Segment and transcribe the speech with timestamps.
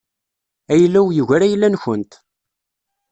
[0.73, 2.11] Ayla-w yugar ayla-nkent.